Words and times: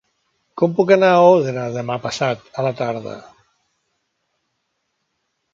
Com 0.61 0.71
puc 0.79 0.93
anar 0.95 1.09
a 1.17 1.19
Òdena 1.33 1.67
demà 1.75 1.99
passat 2.07 2.49
a 2.63 2.67
la 2.69 2.73
tarda? 2.81 3.15